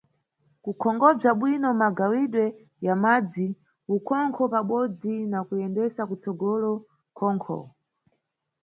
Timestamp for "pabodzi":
4.53-5.13